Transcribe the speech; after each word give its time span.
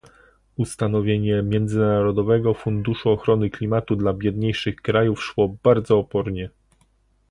Ustanawianie 0.57 1.43
Międzynarodowego 1.43 2.53
Funduszu 2.53 3.09
Ochrony 3.09 3.49
Klimatu 3.49 3.95
dla 3.95 4.13
biedniejszych 4.13 4.75
krajów 4.75 5.23
szło 5.23 5.55
bardzo 5.63 5.97
opornie 5.99 6.49